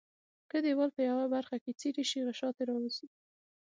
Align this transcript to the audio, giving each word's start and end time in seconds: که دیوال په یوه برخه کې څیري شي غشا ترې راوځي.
که 0.51 0.57
دیوال 0.65 0.89
په 0.95 1.01
یوه 1.09 1.25
برخه 1.35 1.55
کې 1.63 1.71
څیري 1.79 2.03
شي 2.09 2.19
غشا 2.27 2.49
ترې 2.55 2.63
راوځي. 2.69 3.07